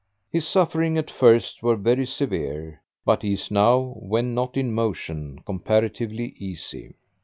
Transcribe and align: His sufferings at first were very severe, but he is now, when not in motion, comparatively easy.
His 0.31 0.47
sufferings 0.47 0.97
at 0.97 1.11
first 1.11 1.61
were 1.61 1.75
very 1.75 2.07
severe, 2.07 2.81
but 3.05 3.21
he 3.21 3.33
is 3.33 3.51
now, 3.51 3.93
when 3.99 4.33
not 4.33 4.57
in 4.57 4.73
motion, 4.73 5.43
comparatively 5.45 6.33
easy. 6.39 6.95